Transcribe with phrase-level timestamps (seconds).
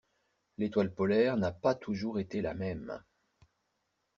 [0.57, 3.03] L'étoile polaire n'a pas toujours été la même.